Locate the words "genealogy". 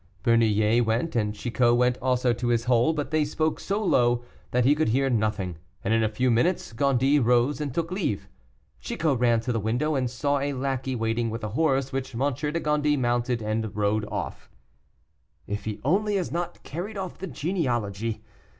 17.27-18.23